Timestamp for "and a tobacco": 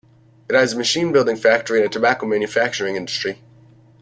1.77-2.25